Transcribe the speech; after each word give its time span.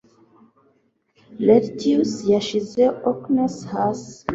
Lartius 1.45 2.13
yashyize 2.33 2.83
Ocnus 3.09 3.55
hasi 3.73 4.15